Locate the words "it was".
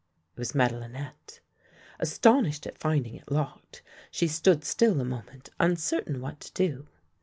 0.33-0.55